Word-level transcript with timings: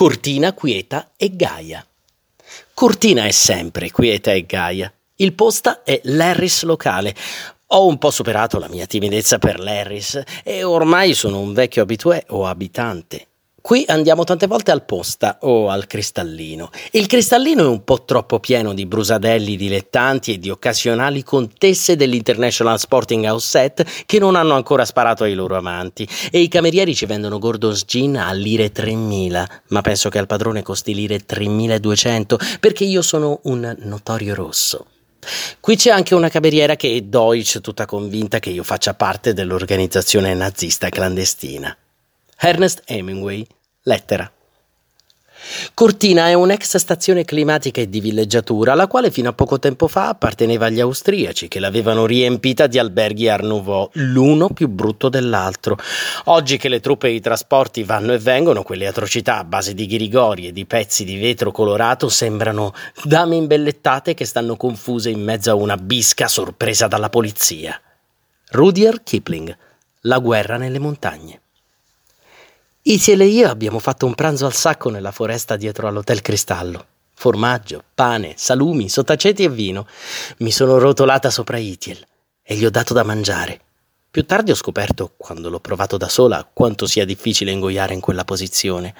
Cortina, 0.00 0.54
quieta 0.54 1.10
e 1.14 1.36
gaia. 1.36 1.86
Cortina 2.72 3.26
è 3.26 3.32
sempre 3.32 3.90
quieta 3.90 4.32
e 4.32 4.46
gaia. 4.46 4.90
Il 5.16 5.34
posta 5.34 5.82
è 5.82 6.00
l'Harris 6.04 6.62
locale. 6.62 7.14
Ho 7.66 7.86
un 7.86 7.98
po' 7.98 8.10
superato 8.10 8.58
la 8.58 8.70
mia 8.70 8.86
timidezza 8.86 9.38
per 9.38 9.60
l'Harris 9.60 10.22
e 10.42 10.64
ormai 10.64 11.12
sono 11.12 11.38
un 11.40 11.52
vecchio 11.52 11.82
abitué 11.82 12.24
o 12.28 12.46
abitante. 12.46 13.26
Qui 13.62 13.84
andiamo 13.88 14.24
tante 14.24 14.46
volte 14.46 14.70
al 14.70 14.84
posta 14.84 15.38
o 15.42 15.68
al 15.68 15.86
cristallino. 15.86 16.70
Il 16.92 17.06
cristallino 17.06 17.62
è 17.62 17.68
un 17.68 17.84
po' 17.84 18.04
troppo 18.04 18.40
pieno 18.40 18.72
di 18.72 18.86
brusadelli 18.86 19.56
dilettanti 19.56 20.32
e 20.32 20.38
di 20.38 20.48
occasionali 20.48 21.22
contesse 21.22 21.94
dell'International 21.94 22.78
Sporting 22.78 23.24
House 23.26 23.46
Set 23.46 24.04
che 24.06 24.18
non 24.18 24.34
hanno 24.34 24.54
ancora 24.54 24.84
sparato 24.84 25.24
ai 25.24 25.34
loro 25.34 25.56
amanti 25.56 26.08
e 26.30 26.40
i 26.40 26.48
camerieri 26.48 26.94
ci 26.94 27.06
vendono 27.06 27.38
Gordon's 27.38 27.84
Gin 27.86 28.16
a 28.16 28.32
lire 28.32 28.72
3000, 28.72 29.62
ma 29.68 29.80
penso 29.82 30.08
che 30.08 30.18
al 30.18 30.26
padrone 30.26 30.62
costi 30.62 30.94
lire 30.94 31.18
3200 31.18 32.38
perché 32.58 32.84
io 32.84 33.02
sono 33.02 33.40
un 33.44 33.76
notorio 33.80 34.34
rosso. 34.34 34.86
Qui 35.60 35.76
c'è 35.76 35.90
anche 35.90 36.14
una 36.14 36.30
cameriera 36.30 36.76
che 36.76 36.96
è 36.96 37.00
Deutsch, 37.02 37.60
tutta 37.60 37.84
convinta 37.84 38.38
che 38.38 38.50
io 38.50 38.62
faccia 38.62 38.94
parte 38.94 39.34
dell'organizzazione 39.34 40.32
nazista 40.32 40.88
clandestina. 40.88 41.76
Ernest 42.42 42.84
Hemingway, 42.86 43.46
lettera. 43.82 44.32
Cortina 45.74 46.28
è 46.28 46.32
un'ex 46.32 46.76
stazione 46.76 47.26
climatica 47.26 47.82
e 47.82 47.90
di 47.90 48.00
villeggiatura, 48.00 48.72
la 48.72 48.86
quale 48.86 49.10
fino 49.10 49.28
a 49.28 49.34
poco 49.34 49.58
tempo 49.58 49.88
fa 49.88 50.08
apparteneva 50.08 50.64
agli 50.64 50.80
austriaci, 50.80 51.48
che 51.48 51.60
l'avevano 51.60 52.06
riempita 52.06 52.66
di 52.66 52.78
alberghi 52.78 53.28
Art 53.28 53.44
Nouveau, 53.44 53.90
l'uno 53.92 54.48
più 54.48 54.68
brutto 54.68 55.10
dell'altro. 55.10 55.76
Oggi 56.24 56.56
che 56.56 56.70
le 56.70 56.80
truppe 56.80 57.08
e 57.08 57.12
i 57.12 57.20
trasporti 57.20 57.84
vanno 57.84 58.14
e 58.14 58.18
vengono, 58.18 58.62
quelle 58.62 58.86
atrocità 58.86 59.36
a 59.36 59.44
base 59.44 59.74
di 59.74 59.84
ghirigori 59.84 60.46
e 60.46 60.52
di 60.52 60.64
pezzi 60.64 61.04
di 61.04 61.18
vetro 61.18 61.52
colorato 61.52 62.08
sembrano 62.08 62.72
dame 63.04 63.36
imbellettate 63.36 64.14
che 64.14 64.24
stanno 64.24 64.56
confuse 64.56 65.10
in 65.10 65.22
mezzo 65.22 65.50
a 65.50 65.56
una 65.56 65.76
bisca 65.76 66.26
sorpresa 66.26 66.86
dalla 66.86 67.10
polizia. 67.10 67.78
Rudyard 68.52 69.02
Kipling, 69.02 69.54
La 70.02 70.18
guerra 70.20 70.56
nelle 70.56 70.78
montagne. 70.78 71.40
Isiel 72.82 73.20
e 73.20 73.26
io 73.26 73.50
abbiamo 73.50 73.78
fatto 73.78 74.06
un 74.06 74.14
pranzo 74.14 74.46
al 74.46 74.54
sacco 74.54 74.88
nella 74.88 75.12
foresta 75.12 75.56
dietro 75.56 75.86
all'Hotel 75.86 76.22
Cristallo. 76.22 76.86
Formaggio, 77.12 77.84
pane, 77.94 78.32
salumi, 78.38 78.88
sottaceti 78.88 79.44
e 79.44 79.50
vino. 79.50 79.86
Mi 80.38 80.50
sono 80.50 80.78
rotolata 80.78 81.28
sopra 81.28 81.58
Itiel 81.58 82.02
e 82.42 82.54
gli 82.54 82.64
ho 82.64 82.70
dato 82.70 82.94
da 82.94 83.02
mangiare. 83.02 83.60
Più 84.10 84.24
tardi 84.24 84.50
ho 84.50 84.54
scoperto, 84.54 85.12
quando 85.18 85.50
l'ho 85.50 85.60
provato 85.60 85.98
da 85.98 86.08
sola, 86.08 86.48
quanto 86.50 86.86
sia 86.86 87.04
difficile 87.04 87.50
ingoiare 87.50 87.92
in 87.92 88.00
quella 88.00 88.24
posizione. 88.24 88.94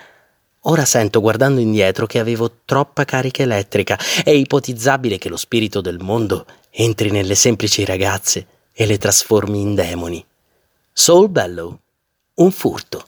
Ora 0.65 0.85
sento, 0.85 1.23
guardando 1.23 1.63
indietro, 1.63 2.05
che 2.05 2.19
avevo 2.19 2.59
troppa 2.67 3.07
carica 3.07 3.43
elettrica. 3.43 3.99
È 4.23 4.29
ipotizzabile 4.29 5.17
che 5.17 5.31
lo 5.31 5.39
spirito 5.39 5.81
del 5.81 6.01
mondo 6.01 6.45
entri 6.69 7.11
nelle 7.11 7.35
semplici 7.35 7.87
ragazze 7.87 8.47
e 8.73 8.85
le 8.85 8.99
trasformi 8.99 9.59
in 9.59 9.75
demoni. 9.75 10.23
Soul 10.93 11.31
Bellow. 11.31 11.79
Un 12.35 12.51
furto. 12.53 13.07